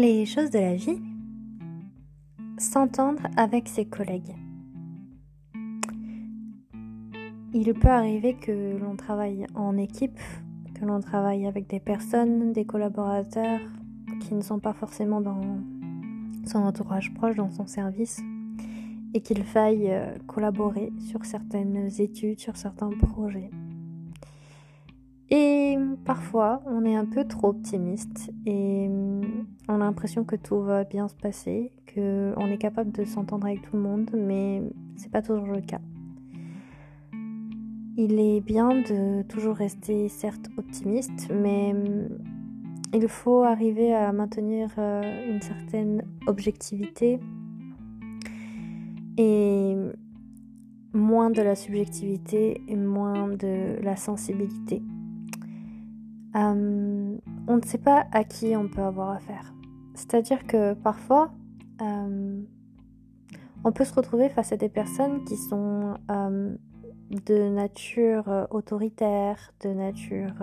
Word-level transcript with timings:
Les 0.00 0.26
choses 0.26 0.52
de 0.52 0.60
la 0.60 0.76
vie. 0.76 1.02
S'entendre 2.56 3.22
avec 3.36 3.66
ses 3.66 3.84
collègues. 3.84 4.36
Il 7.52 7.74
peut 7.74 7.88
arriver 7.88 8.34
que 8.34 8.78
l'on 8.78 8.94
travaille 8.94 9.44
en 9.56 9.76
équipe, 9.76 10.20
que 10.76 10.84
l'on 10.84 11.00
travaille 11.00 11.46
avec 11.48 11.66
des 11.66 11.80
personnes, 11.80 12.52
des 12.52 12.64
collaborateurs 12.64 13.58
qui 14.20 14.34
ne 14.34 14.40
sont 14.40 14.60
pas 14.60 14.72
forcément 14.72 15.20
dans 15.20 15.58
son 16.46 16.60
entourage 16.60 17.12
proche, 17.14 17.34
dans 17.34 17.50
son 17.50 17.66
service, 17.66 18.20
et 19.14 19.20
qu'il 19.20 19.42
faille 19.42 19.90
euh, 19.90 20.14
collaborer 20.28 20.92
sur 21.10 21.24
certaines 21.24 21.90
études, 22.00 22.38
sur 22.38 22.56
certains 22.56 22.90
projets. 22.90 23.50
Et 25.30 25.76
parfois, 26.04 26.62
on 26.66 26.84
est 26.84 26.96
un 26.96 27.04
peu 27.04 27.24
trop 27.24 27.48
optimiste 27.48 28.30
et 28.46 28.88
on 29.68 29.74
a 29.74 29.78
l'impression 29.78 30.24
que 30.24 30.36
tout 30.36 30.60
va 30.60 30.84
bien 30.84 31.08
se 31.08 31.14
passer, 31.14 31.70
qu'on 31.94 32.46
est 32.46 32.58
capable 32.58 32.92
de 32.92 33.04
s'entendre 33.04 33.46
avec 33.46 33.62
tout 33.62 33.76
le 33.76 33.82
monde, 33.82 34.10
mais 34.14 34.62
c'est 34.96 35.10
pas 35.10 35.20
toujours 35.20 35.48
le 35.48 35.60
cas. 35.60 35.80
Il 37.96 38.18
est 38.18 38.40
bien 38.40 38.68
de 38.68 39.22
toujours 39.22 39.56
rester 39.56 40.08
certes 40.08 40.48
optimiste, 40.56 41.30
mais 41.30 41.74
il 42.94 43.08
faut 43.08 43.42
arriver 43.42 43.92
à 43.92 44.12
maintenir 44.12 44.70
euh, 44.78 45.34
une 45.34 45.42
certaine 45.42 46.04
objectivité 46.26 47.18
et 49.18 49.76
moins 50.94 51.30
de 51.30 51.42
la 51.42 51.54
subjectivité 51.54 52.62
et 52.66 52.76
moins 52.76 53.28
de 53.28 53.82
la 53.82 53.96
sensibilité. 53.96 54.80
Euh, 56.36 57.16
on 57.46 57.56
ne 57.56 57.62
sait 57.62 57.78
pas 57.78 58.06
à 58.12 58.24
qui 58.24 58.56
on 58.56 58.68
peut 58.68 58.82
avoir 58.82 59.10
affaire. 59.10 59.54
C'est-à-dire 59.94 60.46
que 60.46 60.74
parfois, 60.74 61.32
euh, 61.82 62.42
on 63.64 63.72
peut 63.72 63.84
se 63.84 63.94
retrouver 63.94 64.28
face 64.28 64.52
à 64.52 64.56
des 64.56 64.68
personnes 64.68 65.24
qui 65.24 65.36
sont 65.36 65.94
euh, 66.10 66.54
de 67.26 67.48
nature 67.48 68.46
autoritaire, 68.50 69.52
de 69.60 69.70
nature 69.70 70.34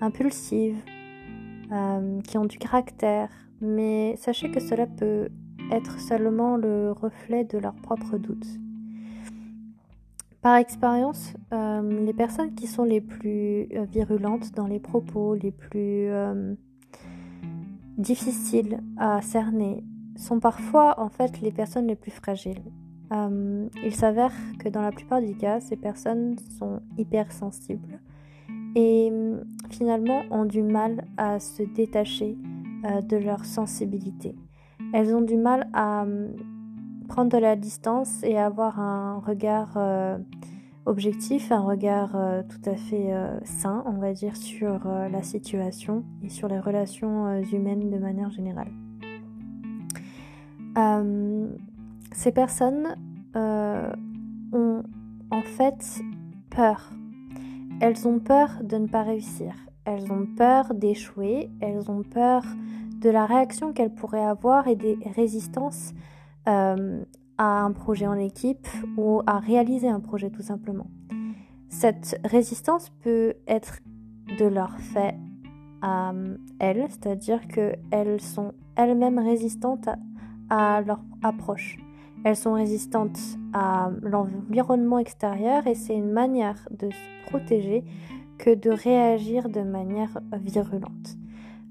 impulsive, 0.00 0.82
qui 2.24 2.38
ont 2.38 2.46
du 2.46 2.58
caractère, 2.58 3.28
mais 3.60 4.16
sachez 4.16 4.50
que 4.50 4.60
cela 4.60 4.86
peut 4.86 5.28
être 5.70 6.00
seulement 6.00 6.56
le 6.56 6.92
reflet 6.92 7.44
de 7.44 7.58
leurs 7.58 7.74
propres 7.74 8.16
doutes. 8.16 8.58
Par 10.40 10.56
expérience, 10.56 11.34
euh, 11.52 12.04
les 12.04 12.12
personnes 12.12 12.54
qui 12.54 12.68
sont 12.68 12.84
les 12.84 13.00
plus 13.00 13.68
euh, 13.74 13.84
virulentes 13.90 14.54
dans 14.54 14.68
les 14.68 14.78
propos, 14.78 15.34
les 15.34 15.50
plus 15.50 16.08
euh, 16.10 16.54
difficiles 17.96 18.80
à 18.96 19.20
cerner, 19.20 19.84
sont 20.16 20.38
parfois 20.38 21.00
en 21.00 21.08
fait 21.08 21.40
les 21.40 21.50
personnes 21.50 21.88
les 21.88 21.96
plus 21.96 22.12
fragiles. 22.12 22.62
il 23.10 23.94
s'avère 23.94 24.32
que 24.58 24.68
dans 24.68 24.82
la 24.82 24.92
plupart 24.92 25.20
des 25.20 25.34
cas, 25.34 25.60
ces 25.60 25.76
personnes 25.76 26.36
sont 26.58 26.80
hypersensibles 26.96 28.00
et 28.76 29.10
finalement 29.70 30.22
ont 30.30 30.44
du 30.44 30.62
mal 30.62 31.06
à 31.16 31.40
se 31.40 31.62
détacher 31.62 32.36
de 33.08 33.16
leur 33.16 33.44
sensibilité. 33.44 34.34
Elles 34.92 35.14
ont 35.14 35.22
du 35.22 35.36
mal 35.36 35.68
à 35.72 36.04
prendre 37.08 37.30
de 37.30 37.38
la 37.38 37.56
distance 37.56 38.22
et 38.22 38.38
avoir 38.38 38.78
un 38.78 39.18
regard 39.18 39.72
euh, 39.76 40.18
objectif, 40.86 41.50
un 41.50 41.62
regard 41.62 42.14
euh, 42.14 42.42
tout 42.42 42.70
à 42.70 42.76
fait 42.76 43.12
euh, 43.12 43.38
sain, 43.42 43.82
on 43.86 43.98
va 43.98 44.12
dire, 44.12 44.36
sur 44.36 44.86
la 44.86 45.22
situation 45.22 46.04
et 46.22 46.28
sur 46.28 46.46
les 46.46 46.60
relations 46.60 47.42
humaines 47.52 47.90
de 47.90 47.98
manière 47.98 48.30
générale. 48.30 48.68
ces 52.12 52.30
personnes 52.30 52.96
ont 53.34 54.82
en 55.30 55.42
fait 55.42 56.00
peur. 56.50 56.90
Elles 57.80 58.06
ont 58.06 58.18
peur 58.18 58.58
de 58.62 58.76
ne 58.76 58.86
pas 58.86 59.02
réussir. 59.02 59.54
Elles 59.84 60.12
ont 60.12 60.26
peur 60.36 60.74
d'échouer. 60.74 61.50
Elles 61.60 61.90
ont 61.90 62.02
peur 62.02 62.44
de 63.00 63.10
la 63.10 63.26
réaction 63.26 63.72
qu'elles 63.72 63.94
pourraient 63.94 64.24
avoir 64.24 64.68
et 64.68 64.76
des 64.76 64.98
résistances 65.14 65.94
euh, 66.48 67.04
à 67.36 67.62
un 67.62 67.72
projet 67.72 68.06
en 68.06 68.16
équipe 68.16 68.66
ou 68.96 69.22
à 69.26 69.38
réaliser 69.38 69.88
un 69.88 70.00
projet 70.00 70.30
tout 70.30 70.42
simplement. 70.42 70.88
Cette 71.68 72.20
résistance 72.24 72.90
peut 73.02 73.34
être 73.46 73.78
de 74.38 74.46
leur 74.46 74.76
fait 74.78 75.14
à 75.82 76.12
elles, 76.58 76.86
c'est-à-dire 76.88 77.46
qu'elles 77.46 78.20
sont 78.20 78.52
elles-mêmes 78.76 79.18
résistantes 79.18 79.88
à, 80.50 80.80
leur 80.80 81.00
approche. 81.22 81.78
Elles 82.24 82.36
sont 82.36 82.54
résistantes 82.54 83.18
à 83.52 83.90
l'environnement 84.02 84.98
extérieur 84.98 85.66
et 85.66 85.74
c'est 85.74 85.94
une 85.94 86.10
manière 86.10 86.68
de 86.70 86.90
se 86.90 87.28
protéger 87.28 87.84
que 88.38 88.54
de 88.54 88.70
réagir 88.70 89.48
de 89.48 89.60
manière 89.60 90.18
virulente. 90.32 91.16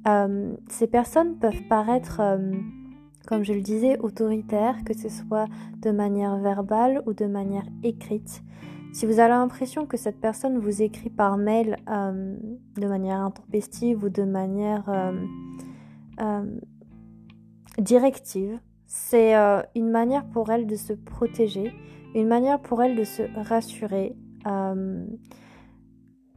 Euh, 0.07 0.53
ces 0.69 0.87
personnes 0.87 1.37
peuvent 1.37 1.63
paraître 1.67 2.21
euh, 2.21 2.53
comme 3.27 3.43
je 3.43 3.53
le 3.53 3.61
disais, 3.61 3.99
autoritaire, 3.99 4.83
que 4.85 4.97
ce 4.97 5.09
soit 5.09 5.45
de 5.81 5.91
manière 5.91 6.37
verbale 6.37 7.03
ou 7.05 7.13
de 7.13 7.25
manière 7.25 7.65
écrite. 7.83 8.41
Si 8.93 9.05
vous 9.05 9.19
avez 9.19 9.29
l'impression 9.29 9.85
que 9.85 9.97
cette 9.97 10.19
personne 10.19 10.57
vous 10.57 10.81
écrit 10.81 11.09
par 11.09 11.37
mail 11.37 11.77
euh, 11.89 12.35
de 12.77 12.87
manière 12.87 13.19
intempestive 13.19 14.03
ou 14.03 14.09
de 14.09 14.23
manière 14.23 14.89
euh, 14.89 15.11
euh, 16.21 16.45
directive, 17.77 18.59
c'est 18.87 19.35
une 19.75 19.89
manière 19.91 20.25
pour 20.25 20.49
elle 20.49 20.65
de 20.65 20.77
se 20.77 20.93
protéger, 20.93 21.73
une 22.15 22.27
manière 22.27 22.61
pour 22.61 22.81
elle 22.81 22.95
de 22.95 23.03
se 23.03 23.23
rassurer. 23.47 24.15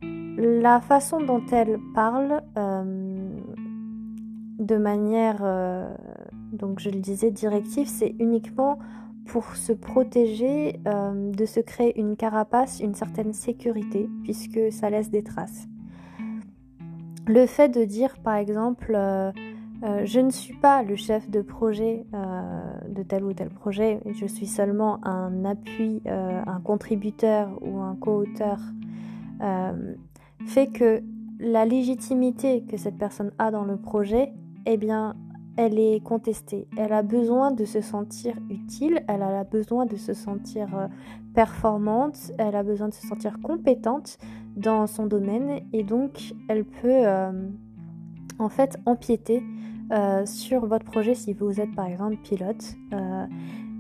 la 0.03 0.81
façon 0.81 1.21
dont 1.21 1.47
elle 1.53 1.79
parle 1.95 2.43
de 4.59 4.77
manière 4.77 5.45
donc 6.53 6.81
je 6.81 6.91
le 6.91 6.99
disais, 7.01 7.31
directif, 7.31 7.89
c'est 7.89 8.15
uniquement 8.19 8.79
pour 9.27 9.55
se 9.55 9.73
protéger, 9.73 10.81
euh, 10.87 11.31
de 11.31 11.47
se 11.47 11.61
créer 11.61 11.99
une 11.99 12.17
carapace, 12.17 12.81
une 12.81 12.95
certaine 12.95 13.33
sécurité, 13.33 14.09
puisque 14.25 14.73
ça 14.73 14.91
laisse 14.91 15.11
des 15.11 15.23
traces. 15.23 15.69
Le 17.27 17.47
fait 17.47 17.69
de 17.69 17.85
dire, 17.85 18.19
par 18.19 18.35
exemple, 18.35 18.93
euh, 18.97 19.31
euh, 19.85 20.03
je 20.05 20.19
ne 20.19 20.31
suis 20.31 20.55
pas 20.55 20.83
le 20.83 20.97
chef 20.97 21.31
de 21.31 21.43
projet 21.43 22.05
de 22.89 23.03
tel 23.03 23.25
ou 23.25 23.33
tel 23.33 23.51
projet, 23.51 24.01
je 24.13 24.27
suis 24.27 24.47
seulement 24.47 24.99
un 25.07 25.45
appui, 25.45 26.03
un 26.07 26.61
contributeur 26.61 27.51
ou 27.63 27.79
un 27.79 27.95
co-auteur, 27.95 28.59
fait 30.47 30.67
que 30.67 31.03
la 31.39 31.65
légitimité 31.65 32.65
que 32.65 32.77
cette 32.77 32.99
personne 32.99 33.31
a 33.39 33.51
dans 33.51 33.65
le 33.65 33.77
projet, 33.77 34.33
eh 34.67 34.77
bien, 34.77 35.15
elle 35.61 35.79
est 35.79 36.03
contestée. 36.03 36.67
Elle 36.79 36.95
a 36.95 37.03
besoin 37.03 37.51
de 37.51 37.67
se 37.67 37.83
sentir 37.83 38.35
utile, 38.49 39.05
elle 39.09 39.23
a 39.23 39.45
besoin 39.45 39.85
de 39.85 39.97
se 39.97 40.15
sentir 40.15 40.75
euh, 40.75 40.89
performante, 41.35 42.33
elle 42.39 42.57
a 42.57 42.63
besoin 42.63 42.89
de 42.89 42.95
se 42.95 43.07
sentir 43.07 43.39
compétente 43.43 44.17
dans 44.57 44.87
son 44.87 45.05
domaine 45.05 45.61
et 45.75 45.85
donc 45.85 46.33
elle 46.49 46.65
peut 46.65 47.07
euh, 47.07 47.31
en 48.39 48.49
fait 48.49 48.79
empiéter 48.87 49.43
euh, 49.93 50.25
sur 50.25 50.65
votre 50.65 50.87
projet 50.87 51.15
si 51.15 51.35
vous 51.35 51.61
êtes 51.61 51.75
par 51.75 51.87
exemple 51.89 52.17
pilote. 52.17 52.77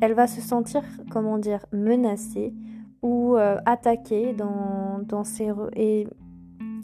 elle 0.02 0.12
va 0.12 0.26
se 0.26 0.42
sentir, 0.42 0.82
comment 1.10 1.38
dire, 1.38 1.64
menacée 1.72 2.52
ou 3.00 3.36
attaquée 3.64 4.34
dans, 4.34 5.00
dans 5.02 5.24
ses... 5.24 5.50
Et 5.74 6.06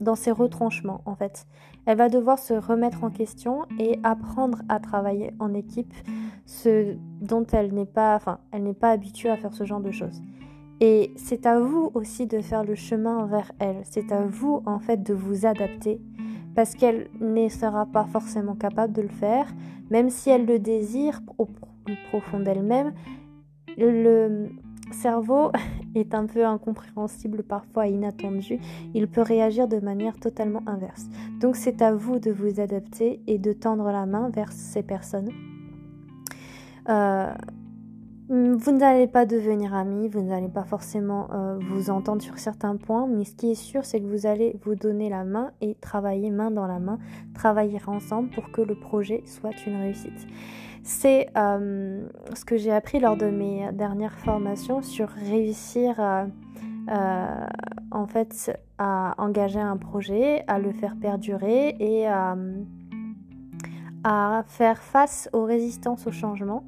dans 0.00 0.14
ses 0.14 0.30
retranchements 0.30 1.02
en 1.06 1.14
fait. 1.14 1.46
Elle 1.86 1.98
va 1.98 2.08
devoir 2.08 2.38
se 2.38 2.54
remettre 2.54 3.04
en 3.04 3.10
question 3.10 3.64
et 3.78 3.98
apprendre 4.02 4.62
à 4.68 4.80
travailler 4.80 5.32
en 5.38 5.54
équipe, 5.54 5.94
ce 6.44 6.96
dont 7.20 7.46
elle 7.52 7.72
n'est 7.72 7.86
pas, 7.86 8.16
enfin, 8.16 8.38
elle 8.50 8.64
n'est 8.64 8.74
pas 8.74 8.90
habituée 8.90 9.30
à 9.30 9.36
faire 9.36 9.54
ce 9.54 9.64
genre 9.64 9.80
de 9.80 9.90
choses. 9.90 10.20
Et 10.80 11.12
c'est 11.16 11.46
à 11.46 11.60
vous 11.60 11.90
aussi 11.94 12.26
de 12.26 12.40
faire 12.40 12.64
le 12.64 12.74
chemin 12.74 13.26
vers 13.26 13.52
elle. 13.58 13.80
C'est 13.84 14.12
à 14.12 14.22
vous 14.22 14.62
en 14.66 14.78
fait 14.78 15.02
de 15.02 15.14
vous 15.14 15.46
adapter 15.46 16.00
parce 16.54 16.74
qu'elle 16.74 17.08
ne 17.20 17.48
sera 17.48 17.86
pas 17.86 18.04
forcément 18.04 18.54
capable 18.54 18.92
de 18.92 19.02
le 19.02 19.08
faire, 19.08 19.46
même 19.90 20.10
si 20.10 20.30
elle 20.30 20.46
le 20.46 20.58
désire 20.58 21.20
au 21.38 21.46
plus 21.84 21.96
profond 22.10 22.40
d'elle-même. 22.40 22.94
Le, 23.78 24.48
cerveau 24.92 25.50
est 25.96 26.14
un 26.14 26.26
peu 26.26 26.44
incompréhensible, 26.44 27.42
parfois 27.42 27.86
inattendu, 27.86 28.58
il 28.94 29.08
peut 29.08 29.22
réagir 29.22 29.68
de 29.68 29.78
manière 29.78 30.18
totalement 30.18 30.62
inverse. 30.66 31.06
Donc 31.40 31.56
c'est 31.56 31.82
à 31.82 31.94
vous 31.94 32.18
de 32.18 32.30
vous 32.30 32.60
adapter 32.60 33.20
et 33.26 33.38
de 33.38 33.52
tendre 33.52 33.90
la 33.90 34.06
main 34.06 34.30
vers 34.30 34.52
ces 34.52 34.82
personnes. 34.82 35.30
Euh, 36.88 37.32
vous 38.28 38.72
n'allez 38.72 39.06
pas 39.06 39.24
devenir 39.24 39.72
amis, 39.72 40.08
vous 40.08 40.22
n'allez 40.22 40.48
pas 40.48 40.64
forcément 40.64 41.28
euh, 41.32 41.58
vous 41.70 41.90
entendre 41.90 42.22
sur 42.22 42.38
certains 42.38 42.74
points, 42.76 43.06
mais 43.06 43.24
ce 43.24 43.34
qui 43.36 43.52
est 43.52 43.54
sûr, 43.54 43.84
c'est 43.84 44.00
que 44.00 44.06
vous 44.06 44.26
allez 44.26 44.56
vous 44.64 44.74
donner 44.74 45.08
la 45.08 45.22
main 45.22 45.52
et 45.60 45.76
travailler 45.76 46.32
main 46.32 46.50
dans 46.50 46.66
la 46.66 46.80
main, 46.80 46.98
travailler 47.34 47.80
ensemble 47.86 48.30
pour 48.30 48.50
que 48.50 48.62
le 48.62 48.74
projet 48.74 49.22
soit 49.26 49.64
une 49.66 49.76
réussite. 49.76 50.26
C'est 50.82 51.28
euh, 51.36 52.04
ce 52.34 52.44
que 52.44 52.56
j'ai 52.56 52.72
appris 52.72 52.98
lors 52.98 53.16
de 53.16 53.26
mes 53.26 53.70
dernières 53.72 54.18
formations 54.18 54.82
sur 54.82 55.08
réussir 55.08 56.00
euh, 56.00 56.26
en 57.92 58.06
fait 58.06 58.58
à 58.78 59.14
engager 59.18 59.60
un 59.60 59.76
projet, 59.76 60.42
à 60.48 60.58
le 60.58 60.72
faire 60.72 60.96
perdurer 60.96 61.76
et 61.78 62.08
à 62.08 62.36
faire 64.46 64.78
face 64.78 65.28
aux 65.32 65.44
résistances 65.44 66.06
au 66.06 66.12
changement 66.12 66.64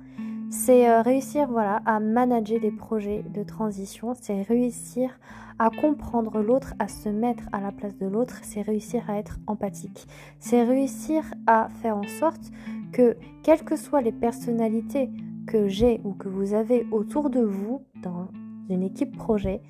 c'est 0.50 0.88
euh, 0.88 1.02
réussir 1.02 1.48
voilà, 1.48 1.82
à 1.84 2.00
manager 2.00 2.60
des 2.60 2.70
projets 2.70 3.22
de 3.34 3.42
transition, 3.42 4.14
c'est 4.14 4.42
réussir 4.42 5.18
à 5.58 5.70
comprendre 5.70 6.40
l'autre, 6.40 6.74
à 6.78 6.88
se 6.88 7.08
mettre 7.08 7.44
à 7.52 7.60
la 7.60 7.72
place 7.72 7.96
de 7.98 8.06
l'autre, 8.06 8.38
c'est 8.42 8.62
réussir 8.62 9.08
à 9.10 9.18
être 9.18 9.38
empathique, 9.46 10.06
c'est 10.38 10.62
réussir 10.62 11.24
à 11.46 11.68
faire 11.82 11.96
en 11.96 12.06
sorte 12.20 12.50
que, 12.92 13.16
quelles 13.42 13.64
que 13.64 13.76
soient 13.76 14.00
les 14.00 14.12
personnalités 14.12 15.10
que 15.46 15.68
j'ai 15.68 16.00
ou 16.04 16.12
que 16.12 16.28
vous 16.28 16.54
avez 16.54 16.86
autour 16.92 17.30
de 17.30 17.40
vous 17.40 17.82
dans 18.02 18.28
une 18.70 18.82
équipe 18.82 19.16
projet, 19.16 19.60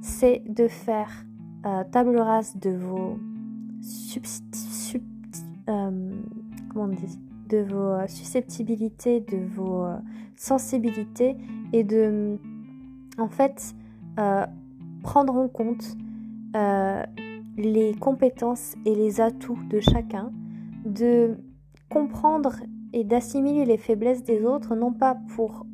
c'est 0.00 0.42
de 0.48 0.68
faire 0.68 1.10
euh, 1.64 1.84
table 1.92 2.18
rase 2.18 2.56
de 2.56 2.70
vos 2.70 3.18
euh, 5.68 6.10
susceptibilités, 8.08 9.20
de 9.20 9.38
vos 9.54 9.86
euh, 10.36 10.40
sensibilités 10.40 11.36
et 11.72 11.84
de, 11.84 12.38
en 13.18 13.28
fait, 13.28 13.74
euh, 14.18 14.46
prendre 15.02 15.36
en 15.36 15.48
compte 15.48 15.96
les 17.58 17.94
compétences 18.00 18.76
et 18.86 18.94
les 18.94 19.20
atouts 19.20 19.58
de 19.68 19.78
chacun, 19.80 20.32
de 20.86 21.36
comprendre 21.90 22.56
et 22.94 23.04
d'assimiler 23.04 23.66
les 23.66 23.76
faiblesses 23.76 24.22
des 24.22 24.42
autres, 24.42 24.74
non 24.74 24.90
pas 24.90 25.18
pour 25.34 25.66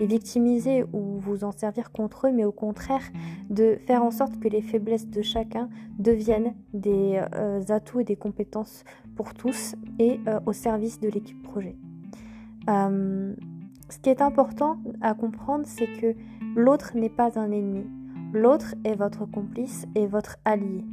les 0.00 0.06
victimiser 0.06 0.82
ou 0.92 1.18
vous 1.18 1.44
en 1.44 1.52
servir 1.52 1.92
contre 1.92 2.26
eux, 2.26 2.32
mais 2.32 2.44
au 2.44 2.52
contraire 2.52 3.02
de 3.50 3.78
faire 3.86 4.02
en 4.02 4.10
sorte 4.10 4.40
que 4.40 4.48
les 4.48 4.62
faiblesses 4.62 5.06
de 5.06 5.22
chacun 5.22 5.68
deviennent 5.98 6.54
des 6.72 7.22
euh, 7.34 7.60
atouts 7.68 8.00
et 8.00 8.04
des 8.04 8.16
compétences 8.16 8.84
pour 9.14 9.34
tous 9.34 9.76
et 9.98 10.18
euh, 10.26 10.40
au 10.46 10.52
service 10.52 10.98
de 10.98 11.08
l'équipe 11.08 11.42
projet. 11.42 11.76
Ce 13.90 13.98
qui 13.98 14.08
est 14.08 14.22
important 14.22 14.78
à 15.00 15.14
comprendre, 15.14 15.64
c'est 15.66 15.88
que 16.00 16.14
l'autre 16.54 16.92
n'est 16.94 17.10
pas 17.10 17.38
un 17.38 17.50
ennemi. 17.50 17.84
L'autre 18.32 18.76
est 18.84 18.94
votre 18.94 19.26
complice 19.26 19.86
et 19.96 20.06
votre 20.06 20.36
allié. 20.44 20.84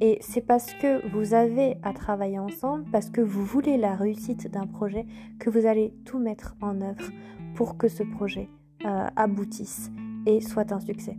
Et 0.00 0.18
c'est 0.22 0.40
parce 0.40 0.72
que 0.74 1.06
vous 1.12 1.34
avez 1.34 1.76
à 1.82 1.92
travailler 1.92 2.38
ensemble, 2.38 2.84
parce 2.90 3.10
que 3.10 3.20
vous 3.20 3.44
voulez 3.44 3.76
la 3.76 3.94
réussite 3.94 4.50
d'un 4.50 4.66
projet, 4.66 5.04
que 5.38 5.50
vous 5.50 5.66
allez 5.66 5.92
tout 6.04 6.18
mettre 6.18 6.56
en 6.62 6.80
œuvre 6.80 7.10
pour 7.54 7.76
que 7.76 7.88
ce 7.88 8.02
projet 8.02 8.48
euh, 8.86 9.06
aboutisse 9.16 9.90
et 10.24 10.40
soit 10.40 10.72
un 10.72 10.80
succès. 10.80 11.18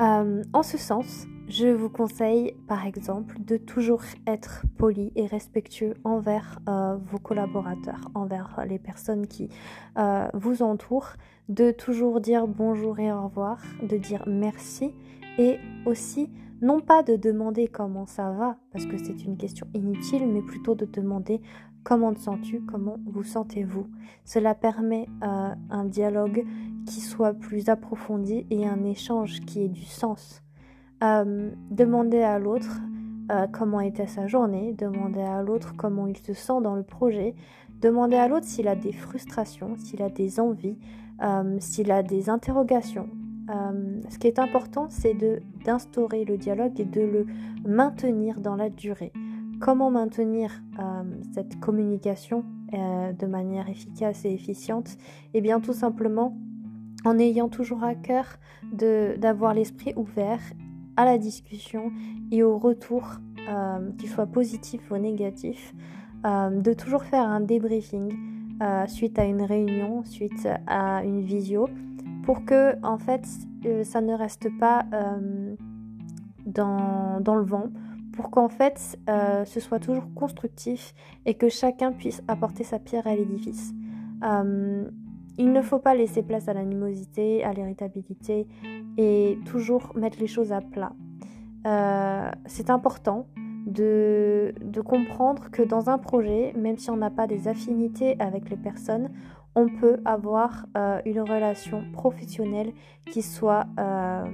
Euh, 0.00 0.42
en 0.52 0.62
ce 0.62 0.78
sens, 0.78 1.26
je 1.48 1.68
vous 1.68 1.88
conseille 1.88 2.54
par 2.66 2.86
exemple 2.86 3.36
de 3.40 3.56
toujours 3.56 4.02
être 4.26 4.64
poli 4.76 5.12
et 5.16 5.26
respectueux 5.26 5.94
envers 6.04 6.58
euh, 6.68 6.96
vos 7.10 7.18
collaborateurs, 7.18 8.10
envers 8.14 8.64
les 8.66 8.78
personnes 8.78 9.26
qui 9.26 9.48
vous 10.34 10.62
entourent, 10.62 11.14
de 11.48 11.70
toujours 11.70 12.20
dire 12.20 12.46
bonjour 12.46 12.98
et 12.98 13.10
au 13.10 13.24
revoir, 13.24 13.60
de 13.82 13.96
dire 13.96 14.22
merci 14.26 14.94
et 15.38 15.58
aussi 15.86 16.30
non 16.60 16.80
pas 16.80 17.02
de 17.02 17.16
demander 17.16 17.68
comment 17.68 18.06
ça 18.06 18.30
va, 18.30 18.56
parce 18.72 18.86
que 18.86 18.98
c'est 18.98 19.24
une 19.24 19.36
question 19.36 19.66
inutile, 19.74 20.26
mais 20.26 20.42
plutôt 20.42 20.74
de 20.74 20.86
demander 20.86 21.40
comment 21.84 22.12
te 22.12 22.20
sens-tu, 22.20 22.60
comment 22.62 22.98
vous 23.06 23.22
sentez-vous. 23.22 23.86
Cela 24.24 24.54
permet 24.54 25.06
euh, 25.22 25.54
un 25.70 25.84
dialogue 25.84 26.44
qui 26.86 27.00
soit 27.00 27.32
plus 27.32 27.68
approfondi 27.68 28.46
et 28.50 28.66
un 28.66 28.84
échange 28.84 29.40
qui 29.40 29.62
ait 29.62 29.68
du 29.68 29.84
sens. 29.84 30.42
Euh, 31.02 31.50
demander 31.70 32.22
à 32.22 32.38
l'autre 32.38 32.80
euh, 33.30 33.46
comment 33.52 33.80
était 33.80 34.06
sa 34.06 34.26
journée, 34.26 34.72
demander 34.72 35.20
à 35.20 35.42
l'autre 35.42 35.74
comment 35.76 36.06
il 36.06 36.16
se 36.16 36.32
sent 36.32 36.60
dans 36.62 36.74
le 36.74 36.82
projet, 36.82 37.34
demander 37.80 38.16
à 38.16 38.26
l'autre 38.26 38.46
s'il 38.46 38.66
a 38.68 38.74
des 38.74 38.92
frustrations, 38.92 39.76
s'il 39.76 40.02
a 40.02 40.08
des 40.10 40.40
envies, 40.40 40.78
s'il 41.58 41.90
a 41.90 42.04
des 42.04 42.30
interrogations, 42.30 43.08
euh, 43.50 44.00
ce 44.10 44.18
qui 44.18 44.26
est 44.26 44.38
important, 44.38 44.88
c'est 44.90 45.14
d'instaurer 45.64 46.24
le 46.24 46.36
dialogue 46.36 46.78
et 46.80 46.84
de 46.84 47.00
le 47.00 47.26
maintenir 47.66 48.40
dans 48.40 48.56
la 48.56 48.68
durée. 48.68 49.12
Comment 49.60 49.90
maintenir 49.90 50.62
euh, 50.78 51.02
cette 51.32 51.58
communication 51.58 52.44
euh, 52.74 53.12
de 53.12 53.26
manière 53.26 53.68
efficace 53.68 54.24
et 54.24 54.32
efficiente? 54.32 54.96
Eh 55.34 55.40
bien, 55.40 55.60
tout 55.60 55.72
simplement 55.72 56.36
en 57.04 57.18
ayant 57.18 57.48
toujours 57.48 57.84
à 57.84 57.94
cœur 57.94 58.38
d'avoir 58.72 59.54
l'esprit 59.54 59.94
ouvert 59.96 60.40
à 60.98 61.06
la 61.06 61.16
discussion 61.16 61.90
et 62.30 62.42
au 62.42 62.58
retour, 62.58 63.14
qu'il 63.96 64.10
soit 64.10 64.26
positif 64.26 64.90
ou 64.90 64.98
négatif, 64.98 65.74
de 66.24 66.72
toujours 66.74 67.04
faire 67.04 67.26
un 67.26 67.40
débriefing 67.40 68.12
suite 68.86 69.18
à 69.18 69.24
une 69.24 69.40
réunion, 69.42 70.04
suite 70.04 70.46
à 70.66 71.02
une 71.04 71.22
visio, 71.22 71.68
pour 72.28 72.44
que 72.44 72.76
en 72.84 72.98
fait 72.98 73.26
euh, 73.64 73.84
ça 73.84 74.02
ne 74.02 74.12
reste 74.12 74.48
pas 74.58 74.84
euh, 74.92 75.56
dans, 76.44 77.20
dans, 77.20 77.36
le 77.36 77.42
vent, 77.42 77.70
pour 78.12 78.30
qu'en 78.30 78.50
fait 78.50 78.98
euh, 79.08 79.46
ce 79.46 79.60
soit 79.60 79.78
toujours 79.78 80.12
constructif 80.14 80.94
et 81.24 81.32
que 81.32 81.48
chacun 81.48 81.90
puisse 81.90 82.22
apporter 82.28 82.64
sa 82.64 82.78
pierre 82.78 83.06
à 83.06 83.14
l'édifice. 83.14 83.72
Il 85.38 85.52
ne 85.52 85.62
faut 85.62 85.78
pas 85.78 85.94
laisser 85.94 86.22
place 86.22 86.48
à 86.48 86.54
l'animosité, 86.54 87.44
à 87.44 87.52
l'irritabilité 87.52 88.46
et 88.96 89.38
toujours 89.46 89.92
mettre 89.96 90.18
les 90.20 90.26
choses 90.26 90.52
à 90.52 90.60
plat. 90.60 90.92
C'est 92.46 92.70
important 92.70 93.26
de, 93.68 94.80
comprendre 94.84 95.50
que 95.50 95.62
dans 95.62 95.90
un 95.90 95.98
projet, 95.98 96.52
même 96.56 96.78
si 96.78 96.90
on 96.90 96.96
n'a 96.96 97.10
pas 97.10 97.26
des 97.26 97.48
affinités 97.48 98.18
avec 98.20 98.48
les 98.50 98.56
personnes, 98.56 99.10
on 99.54 99.68
peut 99.68 99.98
avoir 100.04 100.66
euh, 100.76 101.00
une 101.04 101.20
relation 101.20 101.84
professionnelle 101.92 102.72
qui 103.10 103.22
soit 103.22 103.66
euh, 103.78 104.24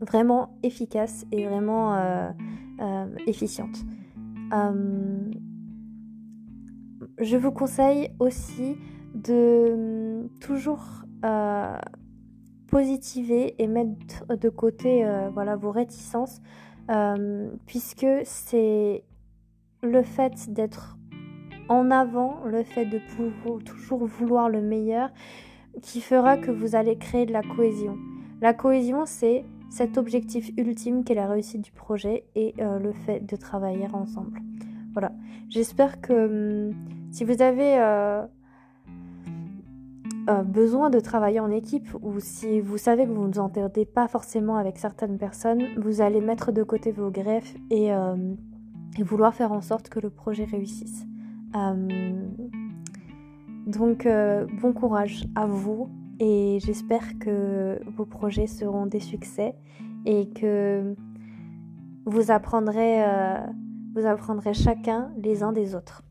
vraiment 0.00 0.58
efficace 0.62 1.26
et 1.32 1.46
vraiment 1.46 1.94
euh, 1.94 2.30
efficiente. 3.26 3.84
je 7.20 7.36
vous 7.36 7.50
conseille 7.50 8.10
aussi 8.18 8.76
de 9.14 10.22
hum, 10.22 10.28
toujours 10.40 10.84
positiver 12.68 13.54
et 13.58 13.66
mettre 13.66 14.26
de 14.36 14.48
côté 14.48 15.04
voilà, 15.32 15.56
vos 15.56 15.70
réticences 15.70 16.40
puisque 17.66 18.06
c'est 18.24 19.02
le 19.82 20.02
fait 20.02 20.52
d'être 20.52 20.96
en 21.68 21.90
avant 21.90 22.40
le 22.44 22.62
fait 22.62 22.86
de 22.86 23.00
toujours 23.64 24.06
vouloir 24.06 24.48
le 24.48 24.60
meilleur 24.60 25.10
qui 25.82 26.00
fera 26.00 26.36
que 26.36 26.50
vous 26.50 26.74
allez 26.74 26.96
créer 26.96 27.26
de 27.26 27.32
la 27.32 27.42
cohésion. 27.42 27.96
La 28.40 28.54
cohésion, 28.54 29.04
c'est 29.06 29.44
cet 29.70 29.98
objectif 29.98 30.50
ultime 30.56 31.04
qui 31.04 31.12
est 31.12 31.16
la 31.16 31.26
réussite 31.26 31.60
du 31.60 31.72
projet 31.72 32.24
et 32.34 32.54
euh, 32.60 32.78
le 32.78 32.92
fait 32.92 33.20
de 33.20 33.36
travailler 33.36 33.86
ensemble. 33.92 34.40
Voilà. 34.92 35.12
J'espère 35.48 36.00
que 36.00 36.68
hum, 36.68 36.74
si 37.10 37.24
vous 37.24 37.42
avez 37.42 37.78
euh, 37.78 38.24
euh, 40.28 40.42
besoin 40.42 40.90
de 40.90 41.00
travailler 41.00 41.40
en 41.40 41.50
équipe 41.50 41.88
ou 42.02 42.20
si 42.20 42.60
vous 42.60 42.78
savez 42.78 43.04
que 43.04 43.10
vous 43.10 43.26
ne 43.26 43.32
vous 43.32 43.38
entendez 43.38 43.84
pas 43.86 44.08
forcément 44.08 44.56
avec 44.56 44.78
certaines 44.78 45.18
personnes, 45.18 45.62
vous 45.76 46.00
allez 46.00 46.20
mettre 46.20 46.52
de 46.52 46.62
côté 46.62 46.92
vos 46.92 47.10
greffes 47.10 47.54
et 47.70 47.90
vouloir 49.02 49.34
faire 49.34 49.52
en 49.52 49.60
sorte 49.60 49.88
que 49.88 50.00
le 50.00 50.10
projet 50.10 50.44
réussisse. 50.44 51.06
Euh, 51.56 52.28
donc 53.66 54.06
euh, 54.06 54.46
bon 54.60 54.72
courage 54.72 55.26
à 55.34 55.46
vous 55.46 55.88
et 56.20 56.58
j'espère 56.60 57.18
que 57.18 57.78
vos 57.96 58.04
projets 58.04 58.46
seront 58.46 58.86
des 58.86 59.00
succès 59.00 59.54
et 60.04 60.28
que 60.30 60.94
vous 62.06 62.30
apprendrez, 62.30 63.04
euh, 63.04 63.38
vous 63.94 64.06
apprendrez 64.06 64.54
chacun 64.54 65.12
les 65.18 65.42
uns 65.42 65.52
des 65.52 65.74
autres. 65.74 66.02